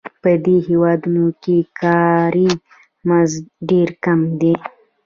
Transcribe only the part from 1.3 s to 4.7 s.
کې کاري مزد ډېر کم دی